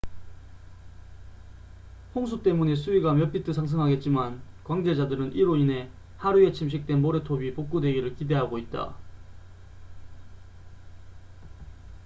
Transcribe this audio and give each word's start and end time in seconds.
홍수때문에 2.15 2.73
수위가 2.73 3.13
몇 3.13 3.31
피트 3.31 3.53
상승하겠지만 3.53 4.41
관계자들은 4.63 5.33
이로 5.33 5.57
인해 5.57 5.91
하류에 6.17 6.53
침식된 6.53 6.99
모래톱이 7.03 7.53
복구되기를 7.53 8.15
기대하고 8.15 8.57
있다 8.57 8.95